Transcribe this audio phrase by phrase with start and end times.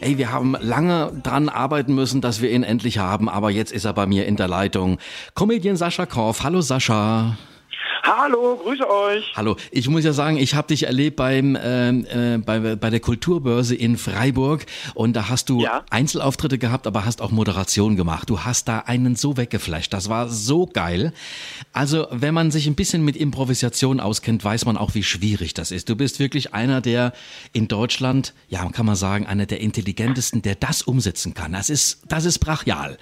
[0.00, 3.84] ey, wir haben lange dran arbeiten müssen, dass wir ihn endlich haben, aber jetzt ist
[3.84, 4.98] er bei mir in der Leitung.
[5.34, 6.42] Comedian Sascha Korf.
[6.42, 7.36] Hallo Sascha.
[8.16, 9.32] Hallo, grüße euch.
[9.36, 13.00] Hallo, ich muss ja sagen, ich habe dich erlebt beim ähm, äh, bei, bei der
[13.00, 15.84] Kulturbörse in Freiburg und da hast du ja?
[15.90, 18.30] Einzelauftritte gehabt, aber hast auch Moderation gemacht.
[18.30, 19.92] Du hast da einen so weggeflasht.
[19.92, 21.12] Das war so geil.
[21.74, 25.70] Also, wenn man sich ein bisschen mit Improvisation auskennt, weiß man auch, wie schwierig das
[25.70, 25.90] ist.
[25.90, 27.12] Du bist wirklich einer der
[27.52, 31.52] in Deutschland, ja, kann man sagen, einer der intelligentesten, der das umsetzen kann.
[31.52, 32.96] Das ist das ist brachial.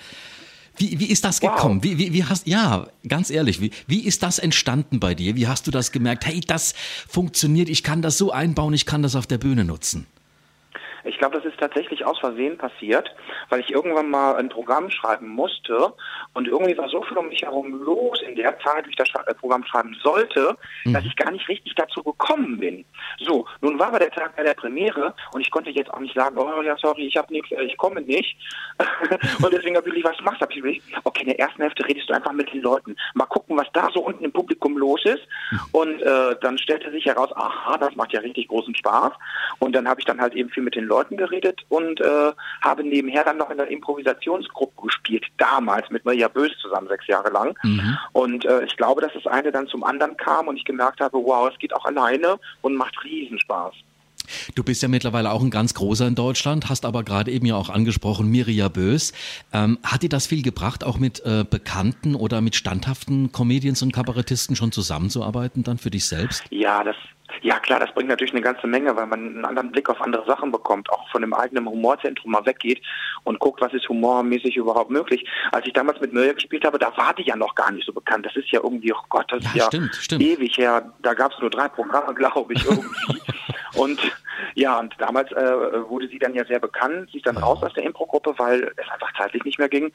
[0.79, 1.77] Wie, wie ist das gekommen?
[1.77, 1.85] Wow.
[1.85, 5.37] Wie, wie, wie hast, ja, ganz ehrlich, wie, wie ist das entstanden bei dir?
[5.37, 6.27] Wie hast du das gemerkt?
[6.27, 6.75] Hey, das
[7.09, 10.07] funktioniert, ich kann das so einbauen, ich kann das auf der Bühne nutzen.
[11.07, 13.15] Ich glaube, das ist tatsächlich aus Versehen passiert,
[13.49, 15.93] weil ich irgendwann mal ein Programm schreiben musste
[16.35, 19.09] und irgendwie war so viel um mich herum los in der Zeit, wie ich das
[19.27, 20.93] äh, Programm schreiben sollte, mhm.
[20.93, 22.85] dass ich gar nicht richtig dazu gekommen bin.
[23.21, 26.15] So, nun war aber der Tag bei der Premiere und ich konnte jetzt auch nicht
[26.15, 28.37] sagen, oh ja, sorry, ich habe nichts, äh, ich komme nicht.
[29.43, 30.47] und deswegen habe ich, was machst du?
[31.05, 32.97] Okay, in der ersten Hälfte redest du einfach mit den Leuten.
[33.15, 35.23] Mal gucken, was da so unten im Publikum los ist.
[35.51, 35.61] Mhm.
[35.73, 39.13] Und äh, dann stellte sich heraus, aha, das macht ja richtig großen Spaß.
[39.59, 42.33] Und dann habe ich dann halt eben viel mit den Leuten Leuten geredet und äh,
[42.63, 47.31] habe nebenher dann noch in der Improvisationsgruppe gespielt, damals mit Maria Bös zusammen, sechs Jahre
[47.31, 47.55] lang.
[47.63, 47.99] Mhm.
[48.13, 51.19] Und äh, ich glaube, dass das eine dann zum anderen kam und ich gemerkt habe,
[51.19, 53.75] wow, es geht auch alleine und macht Riesenspaß.
[54.55, 57.57] Du bist ja mittlerweile auch ein ganz großer in Deutschland, hast aber gerade eben ja
[57.57, 59.13] auch angesprochen, Mirja Bös.
[59.53, 63.93] Ähm, hat dir das viel gebracht, auch mit äh, bekannten oder mit standhaften Comedians und
[63.93, 66.45] Kabarettisten schon zusammenzuarbeiten, dann für dich selbst?
[66.51, 66.97] Ja, das,
[67.43, 70.25] ja klar, das bringt natürlich eine ganze Menge, weil man einen anderen Blick auf andere
[70.27, 72.83] Sachen bekommt, auch von dem eigenen Humorzentrum mal weggeht
[73.25, 75.25] und guckt, was ist humormäßig überhaupt möglich.
[75.53, 77.93] Als ich damals mit Mirja gespielt habe, da war die ja noch gar nicht so
[77.93, 78.27] bekannt.
[78.27, 80.23] Das ist ja irgendwie, oh Gott, das ja, ist ja stimmt, stimmt.
[80.23, 80.93] ewig her.
[81.03, 83.21] Da gab es nur drei Programme, glaube ich, irgendwie.
[83.77, 84.01] und
[84.55, 87.73] ja, und damals äh, wurde sie dann ja sehr bekannt, sie ist dann raus aus
[87.75, 89.93] der Impro-Gruppe, weil es einfach zeitlich nicht mehr ging.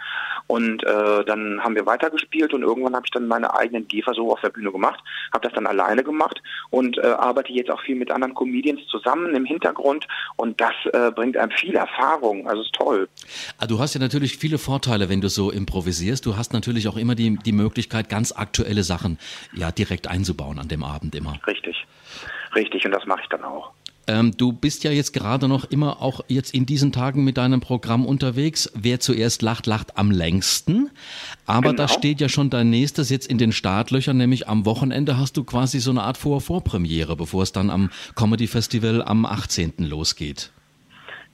[0.48, 4.42] Und äh, dann haben wir weitergespielt und irgendwann habe ich dann meine eigenen Gehversuche auf
[4.42, 5.04] der Bühne gemacht,
[5.34, 9.36] habe das dann alleine gemacht und äh, arbeite jetzt auch viel mit anderen Comedians zusammen
[9.36, 12.48] im Hintergrund und das äh, bringt einem viel Erfahrung.
[12.48, 13.08] Also ist toll.
[13.58, 16.26] Ah, du hast ja natürlich viele Vorteile, wenn du so improvisierst.
[16.26, 19.18] Du hast natürlich auch immer die, die Möglichkeit, ganz aktuelle Sachen
[19.54, 21.40] ja direkt einzubauen an dem Abend immer.
[21.48, 21.86] Richtig.
[22.56, 23.72] Richtig, und das mache ich dann auch.
[24.08, 27.62] Ähm, du bist ja jetzt gerade noch immer auch jetzt in diesen Tagen mit deinem
[27.62, 28.72] Programm unterwegs.
[28.74, 30.90] Wer zuerst lacht, lacht am längsten.
[31.46, 31.84] Aber genau.
[31.84, 35.44] da steht ja schon dein nächstes jetzt in den Startlöchern, nämlich am Wochenende hast du
[35.44, 39.74] quasi so eine Art Vor Vorpremiere, bevor es dann am Comedy Festival am 18.
[39.80, 40.52] losgeht.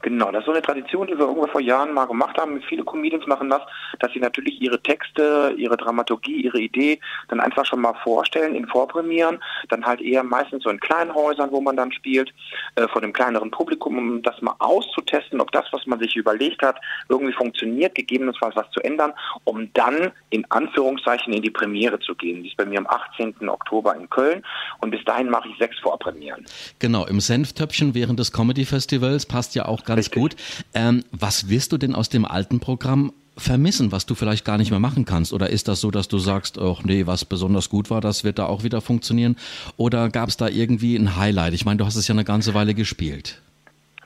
[0.01, 2.61] Genau, das ist so eine Tradition, die wir irgendwann vor Jahren mal gemacht haben.
[2.61, 3.61] Viele Comedians machen das,
[3.99, 6.99] dass sie natürlich ihre Texte, ihre Dramaturgie, ihre Idee
[7.29, 11.51] dann einfach schon mal vorstellen, in Vorpremieren, dann halt eher meistens so in kleinen Häusern,
[11.51, 12.31] wo man dann spielt,
[12.75, 16.61] äh, vor dem kleineren Publikum, um das mal auszutesten, ob das, was man sich überlegt
[16.61, 19.13] hat, irgendwie funktioniert, gegebenenfalls was zu ändern,
[19.45, 22.43] um dann in Anführungszeichen in die Premiere zu gehen.
[22.43, 23.49] Die ist bei mir am 18.
[23.49, 24.43] Oktober in Köln
[24.79, 26.45] und bis dahin mache ich sechs Vorpremieren.
[26.79, 30.21] Genau, im Senftöpfchen während des Comedy Festivals passt ja auch ganz Richtig.
[30.21, 30.35] gut.
[30.75, 34.71] Ähm, was wirst du denn aus dem alten Programm vermissen, was du vielleicht gar nicht
[34.71, 35.33] mehr machen kannst?
[35.33, 38.39] Oder ist das so, dass du sagst, ach nee, was besonders gut war, das wird
[38.39, 39.37] da auch wieder funktionieren?
[39.77, 41.53] Oder gab es da irgendwie ein Highlight?
[41.53, 43.41] Ich meine, du hast es ja eine ganze Weile gespielt.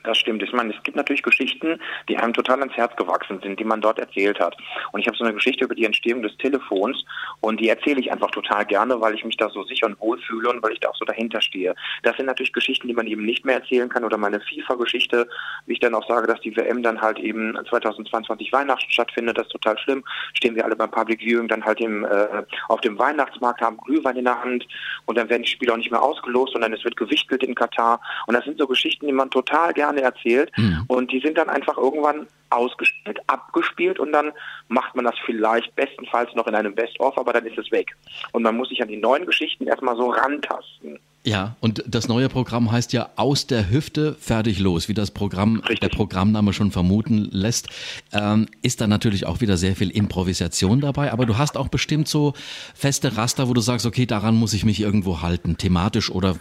[0.04, 0.42] Das stimmt.
[0.42, 3.80] Ich meine, es gibt natürlich Geschichten, die einem total ans Herz gewachsen sind, die man
[3.80, 4.56] dort erzählt hat.
[4.90, 7.04] Und ich habe so eine Geschichte über die Entstehung des Telefons
[7.40, 10.18] und die erzähle ich einfach total gerne, weil ich mich da so sicher und wohl
[10.18, 11.74] fühle und weil ich da auch so dahinter stehe.
[12.02, 15.28] Das sind natürlich Geschichten, die man eben nicht mehr erzählen kann oder meine FIFA-Geschichte,
[15.66, 19.46] wie ich dann auch sage, dass die WM dann halt eben 2022 Weihnachten stattfindet, das
[19.46, 20.04] ist total schlimm.
[20.34, 24.16] Stehen wir alle beim Public Viewing dann halt im, äh, auf dem Weihnachtsmarkt, haben Glühwein
[24.16, 24.66] in der Hand
[25.06, 28.00] und dann werden die Spiele auch nicht mehr ausgelost, sondern es wird gewichtelt in Katar.
[28.26, 30.50] Und das sind so Geschichten, die man total gerne gerne erzählt.
[30.56, 30.84] Mhm.
[30.88, 34.32] Und die sind dann einfach irgendwann ausgespielt, abgespielt und dann
[34.68, 37.96] macht man das vielleicht bestenfalls noch in einem Best-of, aber dann ist es weg.
[38.32, 40.98] Und man muss sich an die neuen Geschichten erstmal so rantasten.
[41.24, 45.60] Ja, und das neue Programm heißt ja aus der Hüfte fertig los, wie das Programm,
[45.60, 45.80] Richtig.
[45.80, 47.68] der Programmname schon vermuten lässt.
[48.12, 52.08] Ähm, ist da natürlich auch wieder sehr viel Improvisation dabei, aber du hast auch bestimmt
[52.08, 52.34] so
[52.74, 56.36] feste Raster, wo du sagst, okay, daran muss ich mich irgendwo halten, thematisch oder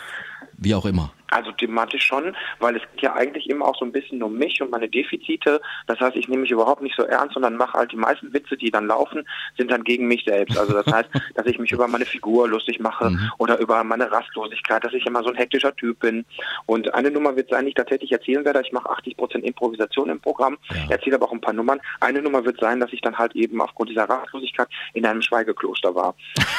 [0.57, 1.13] wie auch immer.
[1.31, 4.61] Also thematisch schon, weil es geht ja eigentlich immer auch so ein bisschen um mich
[4.61, 5.61] und meine Defizite.
[5.87, 8.57] Das heißt, ich nehme mich überhaupt nicht so ernst, sondern mache halt die meisten Witze,
[8.57, 9.25] die dann laufen,
[9.57, 10.57] sind dann gegen mich selbst.
[10.57, 13.31] Also das heißt, dass ich mich über meine Figur lustig mache mhm.
[13.37, 16.25] oder über meine Rastlosigkeit, dass ich immer so ein hektischer Typ bin.
[16.65, 18.61] Und eine Nummer wird sein, die ich tatsächlich erzählen werde.
[18.61, 20.95] Ich mache 80 Prozent Improvisation im Programm, ja.
[20.95, 21.79] erzähle aber auch ein paar Nummern.
[22.01, 25.95] Eine Nummer wird sein, dass ich dann halt eben aufgrund dieser Rastlosigkeit in einem Schweigekloster
[25.95, 26.13] war.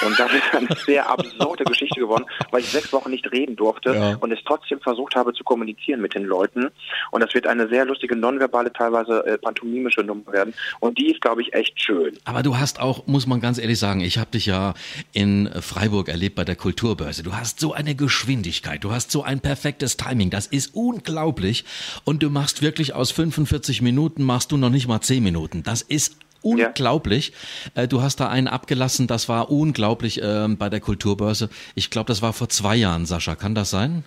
[0.06, 3.94] Und das ist eine sehr absurde Geschichte geworden, weil ich sechs Wochen nicht reden durfte
[3.94, 4.16] ja.
[4.20, 6.70] und es trotzdem trotzdem versucht habe zu kommunizieren mit den Leuten.
[7.10, 10.54] Und das wird eine sehr lustige, nonverbale, teilweise äh, pantomimische Nummer werden.
[10.80, 12.16] Und die ist, glaube ich, echt schön.
[12.24, 14.74] Aber du hast auch, muss man ganz ehrlich sagen, ich habe dich ja
[15.12, 17.22] in Freiburg erlebt bei der Kulturbörse.
[17.22, 20.30] Du hast so eine Geschwindigkeit, du hast so ein perfektes Timing.
[20.30, 21.64] Das ist unglaublich.
[22.04, 25.62] Und du machst wirklich aus 45 Minuten, machst du noch nicht mal 10 Minuten.
[25.62, 27.32] Das ist unglaublich.
[27.74, 27.82] Ja.
[27.82, 31.48] Äh, du hast da einen abgelassen, das war unglaublich äh, bei der Kulturbörse.
[31.74, 33.36] Ich glaube, das war vor zwei Jahren, Sascha.
[33.36, 34.04] Kann das sein?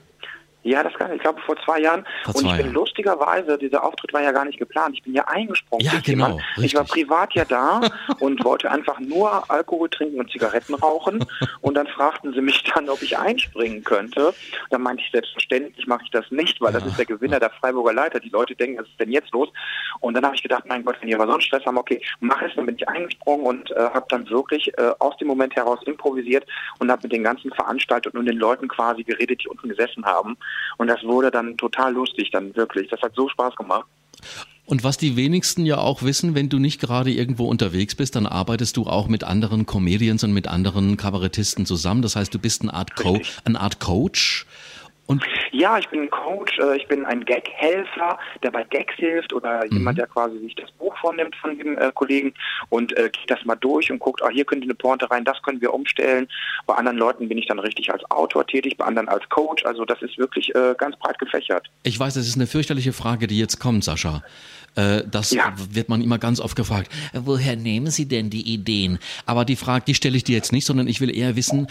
[0.65, 1.21] Ja, das kann ich.
[1.21, 2.05] glaube vor zwei Jahren.
[2.23, 2.73] Vor zwei und ich bin Jahren.
[2.73, 4.95] lustigerweise, dieser Auftritt war ja gar nicht geplant.
[4.95, 5.85] Ich bin ja eingesprungen.
[5.85, 6.39] Ja, genau.
[6.57, 7.81] Ich war privat ja da
[8.19, 11.23] und wollte einfach nur Alkohol trinken und Zigaretten rauchen.
[11.61, 14.33] Und dann fragten sie mich dann, ob ich einspringen könnte.
[14.71, 16.79] Dann meinte ich, selbstverständlich mache ich das nicht, weil ja.
[16.79, 18.19] das ist der Gewinner der Freiburger Leiter.
[18.19, 19.49] Die Leute denken, was ist denn jetzt los?
[19.99, 22.01] Und dann habe ich gedacht, mein Gott, wenn ihr aber so einen Stress haben, okay,
[22.21, 22.55] mach es.
[22.55, 26.47] Dann bin ich eingesprungen und äh, habe dann wirklich äh, aus dem Moment heraus improvisiert
[26.79, 30.37] und habe mit den ganzen Veranstaltern und den Leuten quasi geredet, die unten gesessen haben.
[30.77, 32.89] Und das wurde dann total lustig, dann wirklich.
[32.89, 33.85] Das hat so Spaß gemacht.
[34.65, 38.25] Und was die wenigsten ja auch wissen, wenn du nicht gerade irgendwo unterwegs bist, dann
[38.25, 42.01] arbeitest du auch mit anderen Comedians und mit anderen Kabarettisten zusammen.
[42.01, 44.47] Das heißt, du bist eine Art, Co eine Art Coach
[45.07, 49.33] und ja, ich bin ein Coach, äh, ich bin ein Gag-Helfer, der bei Gags hilft
[49.33, 49.77] oder mhm.
[49.77, 52.33] jemand, der quasi sich das Buch vornimmt von dem äh, Kollegen
[52.69, 55.41] und äh, geht das mal durch und guckt, ah, hier könnte eine Pointe rein, das
[55.43, 56.27] können wir umstellen.
[56.65, 59.63] Bei anderen Leuten bin ich dann richtig als Autor tätig, bei anderen als Coach.
[59.65, 61.67] Also das ist wirklich äh, ganz breit gefächert.
[61.83, 64.23] Ich weiß, es ist eine fürchterliche Frage, die jetzt kommt, Sascha.
[64.75, 65.53] Äh, das ja.
[65.71, 66.91] wird man immer ganz oft gefragt.
[67.13, 68.99] Woher nehmen Sie denn die Ideen?
[69.25, 71.67] Aber die Frage, die stelle ich dir jetzt nicht, sondern ich will eher wissen,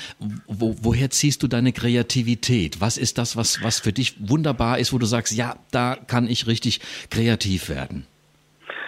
[0.47, 2.81] wo, woher ziehst du deine Kreativität?
[2.81, 6.29] Was ist das, was, was für dich wunderbar ist, wo du sagst, ja, da kann
[6.29, 6.81] ich richtig
[7.11, 8.06] kreativ werden?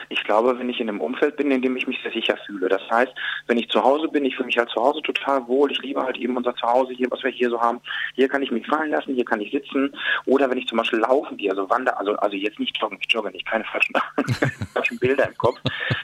[0.09, 2.69] Ich glaube, wenn ich in einem Umfeld bin, in dem ich mich sehr sicher fühle.
[2.69, 3.13] Das heißt,
[3.47, 5.71] wenn ich zu Hause bin, ich fühle mich halt zu Hause total wohl.
[5.73, 7.81] Ich liebe halt eben unser Zuhause hier, was wir hier so haben.
[8.15, 9.95] Hier kann ich mich fallen lassen, hier kann ich sitzen.
[10.27, 13.13] Oder wenn ich zum Beispiel laufen gehe, also wandere, also, also jetzt nicht joggen, ich
[13.13, 13.95] jogge nicht, keine falschen,
[14.73, 15.59] falschen Bilder im Kopf.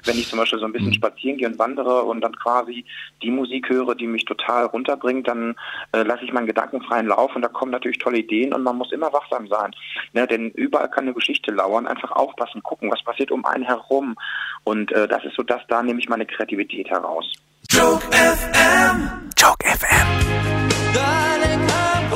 [0.05, 0.95] Wenn ich zum Beispiel so ein bisschen mhm.
[0.95, 2.85] spazieren gehe und wandere und dann quasi
[3.23, 5.55] die Musik höre, die mich total runterbringt, dann
[5.93, 8.93] äh, lasse ich meinen gedankenfreien Lauf und da kommen natürlich tolle Ideen und man muss
[8.93, 9.75] immer wachsam sein.
[10.13, 10.27] Ne?
[10.27, 11.87] Denn überall kann eine Geschichte lauern.
[11.87, 14.17] Einfach aufpassen, gucken, was passiert um einen herum rum.
[14.65, 17.25] Und äh, das ist so das, da nehme ich meine Kreativität heraus.
[17.71, 19.31] Joke FM.
[19.37, 20.53] Joke FM.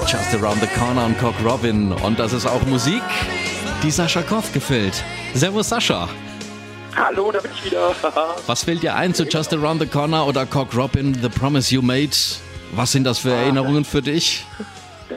[0.06, 1.92] Just Around the Corner und Cock Robin.
[1.92, 3.02] Und das ist auch Musik,
[3.82, 5.02] die Sascha Koff gefällt.
[5.34, 6.08] Servus Sascha.
[6.94, 7.92] Hallo, da bin ich wieder.
[8.46, 11.82] Was fällt dir ein zu Just Around the Corner oder Cock Robin, The Promise You
[11.82, 12.16] Made?
[12.74, 14.44] Was sind das für ah, Erinnerungen für dich?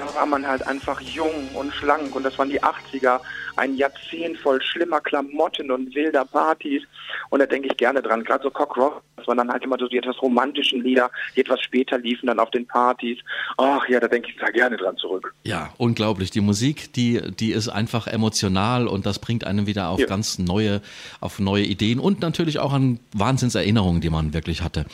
[0.10, 3.20] Da war man halt einfach jung und schlank und das waren die 80er
[3.58, 6.84] ein Jahrzehnt voll schlimmer Klamotten und wilder Partys.
[7.30, 8.24] Und da denke ich gerne dran.
[8.24, 11.42] Gerade so Cock Rock, das waren dann halt immer so die etwas romantischen Lieder, die
[11.42, 13.20] etwas später liefen dann auf den Partys.
[13.58, 15.34] Ach ja, da denke ich da gerne dran zurück.
[15.44, 16.32] Ja, unglaublich.
[16.32, 20.06] Die Musik, die, die ist einfach emotional und das bringt einem wieder auf ja.
[20.06, 20.82] ganz neue,
[21.20, 24.86] auf neue Ideen und natürlich auch an Wahnsinnserinnerungen, die man wirklich hatte.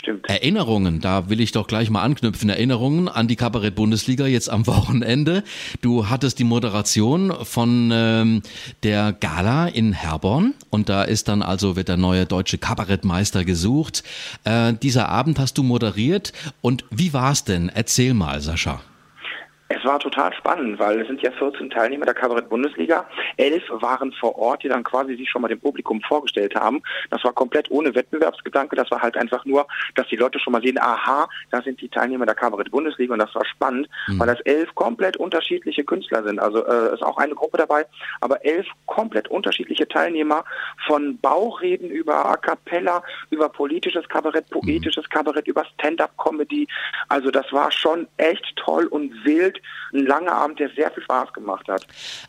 [0.00, 0.30] Stimmt.
[0.30, 2.48] Erinnerungen, da will ich doch gleich mal anknüpfen.
[2.48, 5.44] Erinnerungen an die Kabarett-Bundesliga jetzt am Wochenende.
[5.82, 8.40] Du hattest die Moderation von ähm,
[8.82, 14.02] der Gala in Herborn und da ist dann also wird der neue deutsche Kabarettmeister gesucht.
[14.44, 16.32] Äh, dieser Abend hast du moderiert
[16.62, 17.68] und wie war's denn?
[17.68, 18.80] Erzähl mal, Sascha.
[19.72, 23.06] Es war total spannend, weil es sind ja 14 Teilnehmer der Kabarett-Bundesliga.
[23.36, 26.82] Elf waren vor Ort, die dann quasi sich schon mal dem Publikum vorgestellt haben.
[27.08, 28.74] Das war komplett ohne Wettbewerbsgedanke.
[28.74, 31.88] Das war halt einfach nur, dass die Leute schon mal sehen, aha, da sind die
[31.88, 33.12] Teilnehmer der Kabarett-Bundesliga.
[33.12, 34.18] Und das war spannend, mhm.
[34.18, 36.40] weil das elf komplett unterschiedliche Künstler sind.
[36.40, 37.86] Also äh, ist auch eine Gruppe dabei,
[38.20, 40.44] aber elf komplett unterschiedliche Teilnehmer
[40.88, 45.14] von Bauchreden über A Cappella, über politisches Kabarett, poetisches mhm.
[45.14, 46.66] Kabarett, über Stand-up-Comedy.
[47.08, 49.59] Also das war schon echt toll und wild
[49.92, 51.86] ein langer Abend, der sehr viel Spaß gemacht hat.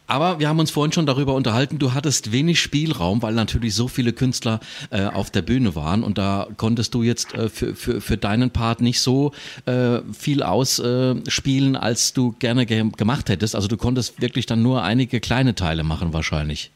[0.08, 3.88] Aber wir haben uns vorhin schon darüber unterhalten, du hattest wenig Spielraum, weil natürlich so
[3.88, 4.60] viele Künstler
[4.90, 8.52] äh, auf der Bühne waren und da konntest du jetzt äh, für, für, für deinen
[8.52, 9.32] Part nicht so
[9.66, 13.56] äh, viel ausspielen, als du gerne ge gemacht hättest.
[13.56, 16.72] Also du konntest wirklich dann nur einige kleine Teile machen wahrscheinlich.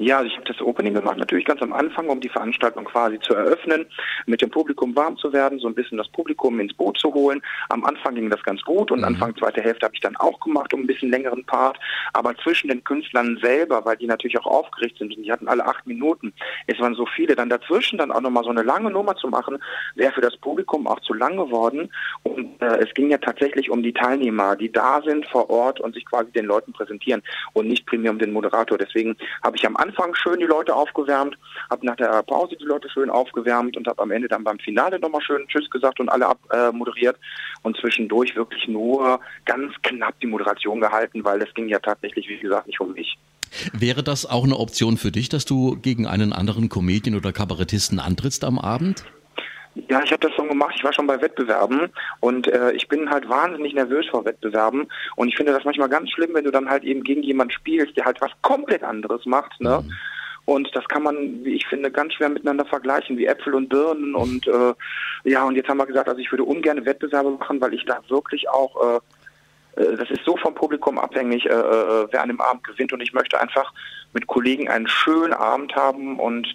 [0.00, 3.20] Ja, also ich habe das Opening gemacht, natürlich ganz am Anfang, um die Veranstaltung quasi
[3.20, 3.84] zu eröffnen,
[4.24, 7.42] mit dem Publikum warm zu werden, so ein bisschen das Publikum ins Boot zu holen.
[7.68, 9.04] Am Anfang ging das ganz gut und mhm.
[9.04, 11.78] Anfang zweite Hälfte habe ich dann auch gemacht, um ein bisschen längeren Part.
[12.14, 15.66] Aber zwischen den Künstlern selber, weil die natürlich auch aufgeregt sind und die hatten alle
[15.66, 16.32] acht Minuten,
[16.66, 19.58] es waren so viele, dann dazwischen dann auch nochmal so eine lange Nummer zu machen,
[19.96, 21.92] wäre für das Publikum auch zu lang geworden.
[22.22, 25.94] Und äh, es ging ja tatsächlich um die Teilnehmer, die da sind vor Ort und
[25.94, 28.78] sich quasi den Leuten präsentieren und nicht primär um den Moderator.
[28.78, 31.36] Deswegen habe ich am Anfang Anfang schön die Leute aufgewärmt,
[31.68, 35.00] habe nach der Pause die Leute schön aufgewärmt und habe am Ende dann beim Finale
[35.00, 40.28] nochmal schön Tschüss gesagt und alle abmoderiert äh, und zwischendurch wirklich nur ganz knapp die
[40.28, 43.18] Moderation gehalten, weil es ging ja tatsächlich, wie gesagt, nicht um mich.
[43.72, 47.98] Wäre das auch eine Option für dich, dass du gegen einen anderen Comedian oder Kabarettisten
[47.98, 49.04] antrittst am Abend?
[49.74, 50.74] Ja, ich habe das schon gemacht.
[50.76, 55.28] Ich war schon bei Wettbewerben und äh, ich bin halt wahnsinnig nervös vor Wettbewerben und
[55.28, 58.04] ich finde das manchmal ganz schlimm, wenn du dann halt eben gegen jemanden spielst, der
[58.04, 59.60] halt was komplett anderes macht.
[59.60, 59.82] Ne?
[59.82, 59.92] Mhm.
[60.44, 64.16] Und das kann man, wie ich finde, ganz schwer miteinander vergleichen, wie Äpfel und Birnen.
[64.16, 64.74] Und äh,
[65.24, 68.00] ja, und jetzt haben wir gesagt, also ich würde ungern Wettbewerbe machen, weil ich da
[68.08, 69.00] wirklich auch,
[69.76, 72.92] äh, äh das ist so vom Publikum abhängig, äh, äh, wer an dem Abend gewinnt.
[72.92, 73.72] Und ich möchte einfach
[74.12, 76.48] mit Kollegen einen schönen Abend haben und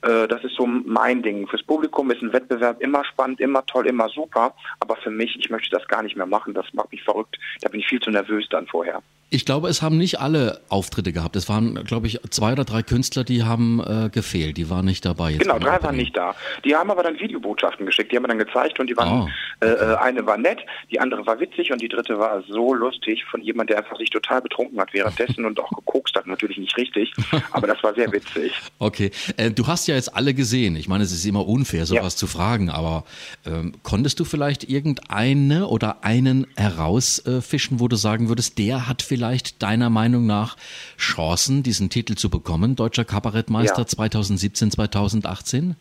[0.00, 1.46] das ist so mein Ding.
[1.48, 4.54] Fürs Publikum ist ein Wettbewerb immer spannend, immer toll, immer super.
[4.80, 6.54] Aber für mich, ich möchte das gar nicht mehr machen.
[6.54, 7.38] Das macht mich verrückt.
[7.62, 9.02] Da bin ich viel zu nervös dann vorher.
[9.30, 11.36] Ich glaube, es haben nicht alle Auftritte gehabt.
[11.36, 14.56] Es waren, glaube ich, zwei oder drei Künstler, die haben äh, gefehlt.
[14.56, 15.32] Die waren nicht dabei.
[15.32, 16.34] Jetzt genau, drei waren nicht da.
[16.64, 18.10] Die haben aber dann Videobotschaften geschickt.
[18.10, 19.28] Die haben wir dann gezeigt und die waren,
[19.60, 19.66] oh.
[19.66, 23.42] äh, eine war nett, die andere war witzig und die dritte war so lustig von
[23.42, 26.26] jemand, der einfach sich total betrunken hat währenddessen und auch gekokst hat.
[26.26, 27.12] Natürlich nicht richtig,
[27.50, 28.54] aber das war sehr witzig.
[28.78, 30.74] Okay, äh, du hast ja jetzt alle gesehen.
[30.74, 32.18] Ich meine, es ist immer unfair, sowas ja.
[32.18, 33.04] zu fragen, aber
[33.44, 39.17] ähm, konntest du vielleicht irgendeine oder einen herausfischen, wo du sagen würdest, der hat vielleicht
[39.18, 40.56] vielleicht deiner Meinung nach
[40.96, 43.86] Chancen, diesen Titel zu bekommen, Deutscher Kabarettmeister ja.
[43.86, 45.74] 2017, 2018?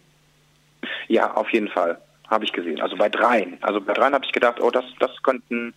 [1.08, 2.00] Ja, auf jeden Fall.
[2.28, 2.82] Habe ich gesehen.
[2.82, 3.58] Also bei dreien.
[3.62, 5.76] Also bei dreien habe ich gedacht, oh, das, das könnten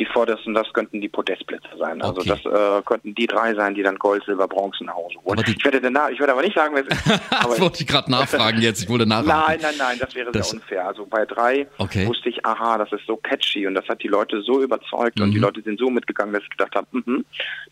[0.00, 2.00] die vordersten, das könnten die Podestplätze sein.
[2.00, 2.30] Also okay.
[2.30, 5.42] das äh, könnten die drei sein, die dann Gold, Silber, Bronze nach Hause holen.
[5.46, 7.20] ich, werde den, ich werde aber nicht sagen, wer es ist.
[7.30, 8.82] das wollte ich gerade nachfragen jetzt.
[8.82, 9.46] Ich wollte nachfragen.
[9.46, 10.86] Nein, nein, nein, das wäre das sehr unfair.
[10.88, 12.06] Also bei drei okay.
[12.06, 15.24] wusste ich, aha, das ist so catchy und das hat die Leute so überzeugt mhm.
[15.24, 15.44] und die mhm.
[15.44, 17.24] Leute sind so mitgegangen, dass ich gedacht habe, mhm,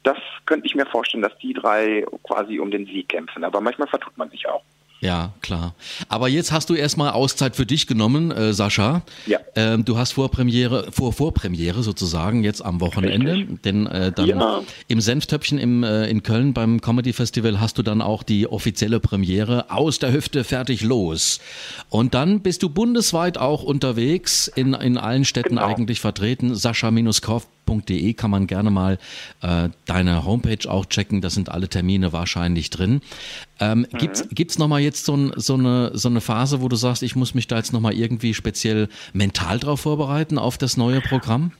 [0.03, 3.43] das könnte ich mir vorstellen, dass die drei quasi um den Sieg kämpfen.
[3.43, 4.63] Aber manchmal vertut man sich auch.
[5.01, 5.75] Ja, klar.
[6.09, 9.03] Aber jetzt hast du erstmal Auszeit für dich genommen, äh, Sascha.
[9.27, 9.39] Ja.
[9.55, 13.63] Ähm, du hast Vorpremiere, vor Vorpremiere sozusagen jetzt am Wochenende, Richtig.
[13.63, 14.61] denn äh, dann ja.
[14.89, 18.99] im Senftöpfchen im, äh, in Köln beim Comedy Festival hast du dann auch die offizielle
[18.99, 21.39] Premiere aus der Hüfte fertig los.
[21.91, 25.67] Und dann bist du bundesweit auch unterwegs, in, in allen Städten genau.
[25.67, 26.57] eigentlich vertreten.
[26.57, 28.99] Sascha-Korf www.ftf.de kann man gerne mal
[29.43, 31.21] äh, deine Homepage auch checken.
[31.21, 33.01] Da sind alle Termine wahrscheinlich drin.
[33.61, 33.99] Ähm, mhm.
[33.99, 37.17] Gibt es nochmal jetzt so, ein, so, eine, so eine Phase, wo du sagst, ich
[37.17, 41.53] muss mich da jetzt nochmal irgendwie speziell mental drauf vorbereiten auf das neue Programm?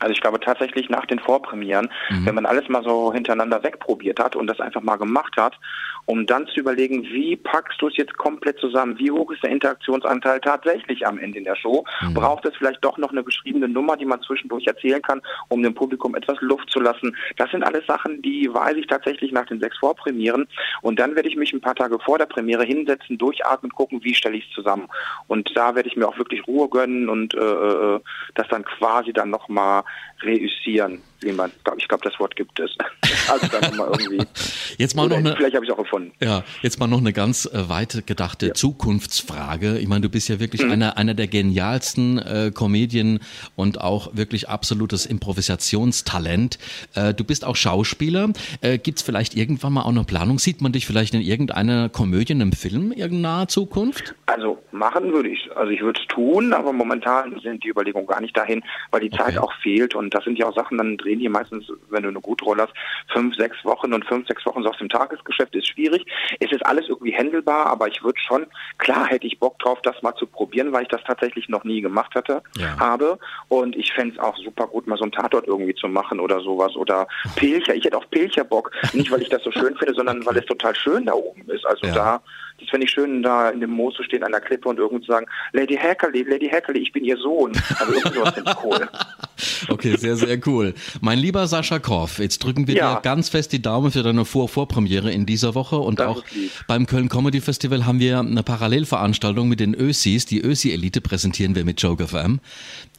[0.00, 2.26] Also ich glaube tatsächlich nach den Vorpremieren, mhm.
[2.26, 5.58] wenn man alles mal so hintereinander wegprobiert hat und das einfach mal gemacht hat
[6.08, 8.98] um dann zu überlegen, wie packst du es jetzt komplett zusammen?
[8.98, 11.84] Wie hoch ist der Interaktionsanteil tatsächlich am Ende in der Show?
[12.00, 12.14] Mhm.
[12.14, 15.74] Braucht es vielleicht doch noch eine geschriebene Nummer, die man zwischendurch erzählen kann, um dem
[15.74, 17.14] Publikum etwas Luft zu lassen?
[17.36, 20.48] Das sind alles Sachen, die weiß ich tatsächlich nach den sechs Vorpremieren.
[20.80, 24.14] Und dann werde ich mich ein paar Tage vor der Premiere hinsetzen, durchatmen, gucken, wie
[24.14, 24.88] stelle ich es zusammen.
[25.26, 28.00] Und da werde ich mir auch wirklich Ruhe gönnen und äh, äh
[28.34, 29.82] das dann quasi dann nochmal
[30.22, 32.70] reüssieren wie man, ich glaube, das Wort gibt es.
[33.28, 34.24] Also dann mal irgendwie.
[34.78, 36.12] Jetzt mal noch eine, vielleicht habe ich es auch gefunden.
[36.20, 38.54] Ja, jetzt mal noch eine ganz äh, weit gedachte ja.
[38.54, 39.78] Zukunftsfrage.
[39.78, 40.72] Ich meine, du bist ja wirklich mhm.
[40.72, 43.20] einer, einer der genialsten äh, Comedien
[43.56, 46.58] und auch wirklich absolutes Improvisationstalent.
[46.94, 48.30] Äh, du bist auch Schauspieler.
[48.60, 50.38] Äh, Gibt es vielleicht irgendwann mal auch eine Planung?
[50.38, 54.14] Sieht man dich vielleicht in irgendeiner Komödie, einem Film in naher Zukunft?
[54.26, 58.20] Also machen würde ich, also ich würde es tun, aber momentan sind die Überlegungen gar
[58.20, 59.24] nicht dahin, weil die okay.
[59.24, 62.10] Zeit auch fehlt und das sind ja auch Sachen dann drehen hier meistens, wenn du
[62.10, 62.74] eine gute Rolle hast,
[63.12, 66.04] fünf, sechs Wochen und fünf, sechs Wochen so aus dem Tagesgeschäft ist schwierig.
[66.40, 68.46] Es ist alles irgendwie händelbar, aber ich würde schon,
[68.78, 71.80] klar hätte ich Bock drauf, das mal zu probieren, weil ich das tatsächlich noch nie
[71.80, 72.78] gemacht hatte, ja.
[72.78, 73.18] habe.
[73.48, 76.40] Und ich fände es auch super gut, mal so einen Tatort irgendwie zu machen oder
[76.40, 76.76] sowas.
[76.76, 77.74] Oder Pilcher.
[77.74, 78.70] Ich hätte auf Pilcher Bock.
[78.92, 81.66] Nicht, weil ich das so schön finde, sondern weil es total schön da oben ist.
[81.66, 81.94] Also ja.
[81.94, 82.22] da
[82.60, 85.04] das fände ich schön, da in dem Moos zu stehen an der Klippe und irgendwo
[85.04, 87.52] zu sagen, Lady Hackerly, Lady Hackerly, ich bin ihr Sohn.
[87.78, 88.88] Also irgendwas finde ich cool.
[89.68, 90.74] Okay, sehr, sehr cool.
[91.00, 92.94] Mein lieber Sascha Korf, jetzt drücken wir ja.
[92.94, 96.24] dir ganz fest die Daumen für deine Vor Vorpremiere in dieser Woche und das auch
[96.66, 100.26] beim Köln Comedy Festival haben wir eine Parallelveranstaltung mit den Ösis.
[100.26, 102.40] Die Ösi-Elite präsentieren wir mit Joke FM.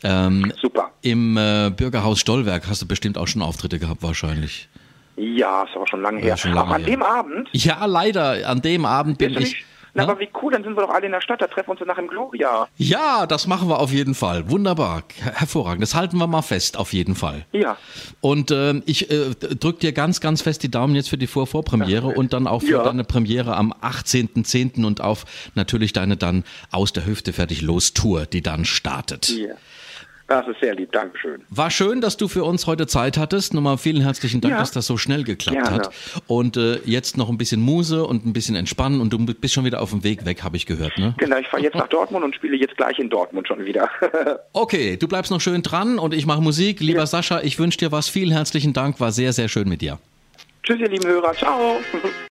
[0.04, 0.92] Ähm, Super.
[1.02, 4.70] Im äh, Bürgerhaus Stollwerk hast du bestimmt auch schon Auftritte gehabt wahrscheinlich.
[5.18, 6.38] Ja, ist aber schon lange her.
[6.38, 6.92] Schon lange aber an her.
[6.92, 7.50] dem Abend?
[7.52, 8.48] Ja, leider.
[8.48, 9.66] An dem Abend bin ich.
[10.06, 11.72] Na, aber wie cool, dann sind wir doch alle in der Stadt, da treffen wir
[11.72, 12.68] uns danach im Gloria.
[12.78, 14.50] Ja, das machen wir auf jeden Fall.
[14.50, 15.82] Wunderbar, hervorragend.
[15.82, 17.46] Das halten wir mal fest, auf jeden Fall.
[17.52, 17.78] Ja.
[18.22, 22.08] Und äh, ich äh, drücke dir ganz, ganz fest die Daumen jetzt für die Vorvorpremiere
[22.08, 22.84] und dann auch für ja.
[22.84, 24.86] deine Premiere am 18.10.
[24.86, 25.26] und auf
[25.56, 29.30] natürlich deine dann aus der Hüfte fertig los Tour, die dann startet.
[29.30, 29.56] Ja.
[30.30, 31.42] Das ist sehr lieb, Dankeschön.
[31.50, 33.56] War schön, dass du für uns heute Zeit hattest.
[33.56, 34.60] Nochmal vielen herzlichen Dank, ja.
[34.60, 35.76] dass das so schnell geklappt Gerne.
[35.76, 35.90] hat.
[36.28, 39.66] Und äh, jetzt noch ein bisschen Muse und ein bisschen entspannen und du bist schon
[39.66, 40.98] wieder auf dem Weg weg, habe ich gehört.
[41.00, 41.16] Ne?
[41.18, 43.90] Genau, ich fahre jetzt nach Dortmund und spiele jetzt gleich in Dortmund schon wieder.
[44.54, 46.80] okay, du bleibst noch schön dran und ich mache Musik.
[46.80, 47.08] Lieber ja.
[47.08, 48.08] Sascha, ich wünsche dir was.
[48.08, 49.98] Vielen herzlichen Dank, war sehr, sehr schön mit dir.
[50.62, 51.34] Tschüss, ihr lieben Hörer.
[51.34, 51.78] Ciao.